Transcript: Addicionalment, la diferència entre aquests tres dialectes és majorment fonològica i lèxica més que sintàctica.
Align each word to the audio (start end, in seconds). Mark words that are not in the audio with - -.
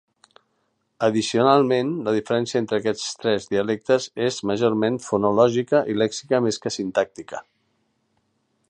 Addicionalment, 1.07 1.91
la 2.07 2.13
diferència 2.15 2.61
entre 2.63 2.79
aquests 2.81 3.05
tres 3.25 3.45
dialectes 3.53 4.09
és 4.31 4.41
majorment 4.53 4.99
fonològica 5.09 5.85
i 5.95 5.99
lèxica 6.05 6.43
més 6.49 6.61
que 6.65 6.75
sintàctica. 6.81 7.45